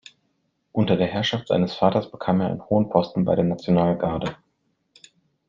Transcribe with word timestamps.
Unter 0.71 0.95
der 0.97 1.05
Herrschaft 1.05 1.49
seines 1.49 1.75
Vaters 1.75 2.09
bekam 2.09 2.41
er 2.41 2.47
einen 2.47 2.67
hohen 2.67 2.89
Posten 2.89 3.23
bei 3.23 3.35
der 3.35 3.43
Nationalgarde. 3.45 4.35